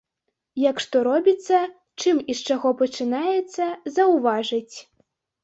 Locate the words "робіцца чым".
1.07-2.23